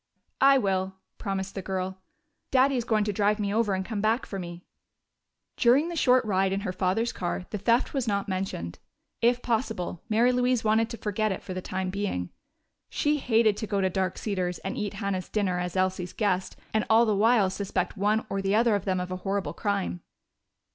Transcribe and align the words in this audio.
"I 0.41 0.57
will," 0.57 0.95
promised 1.19 1.53
the 1.53 1.61
girl. 1.61 1.99
"Daddy 2.49 2.75
is 2.75 2.85
going 2.85 3.03
to 3.03 3.13
drive 3.13 3.39
me 3.39 3.53
over 3.53 3.75
and 3.75 3.85
come 3.85 4.01
back 4.01 4.25
for 4.25 4.39
me." 4.39 4.65
During 5.57 5.89
the 5.89 5.95
short 5.95 6.25
ride 6.25 6.51
in 6.51 6.61
her 6.61 6.71
father's 6.73 7.13
car 7.13 7.45
the 7.51 7.59
theft 7.59 7.93
was 7.93 8.07
not 8.07 8.27
mentioned. 8.27 8.79
If 9.21 9.43
possible, 9.43 10.01
Mary 10.09 10.31
Louise 10.31 10.63
wanted 10.63 10.89
to 10.89 10.97
forget 10.97 11.31
it 11.31 11.43
for 11.43 11.53
the 11.53 11.61
time 11.61 11.91
being. 11.91 12.31
She 12.89 13.17
hated 13.17 13.55
to 13.57 13.67
go 13.67 13.79
to 13.79 13.91
Dark 13.91 14.17
Cedars 14.17 14.57
and 14.65 14.75
eat 14.75 14.95
Hannah's 14.95 15.29
dinner 15.29 15.59
as 15.59 15.75
Elsie's 15.75 16.13
guest 16.13 16.55
and 16.73 16.83
all 16.89 17.05
the 17.05 17.15
while 17.15 17.51
suspect 17.51 17.95
one 17.95 18.25
or 18.27 18.41
the 18.41 18.55
other 18.55 18.73
of 18.73 18.85
them 18.85 18.99
of 18.99 19.11
a 19.11 19.17
horrible 19.17 19.53
crime. 19.53 20.01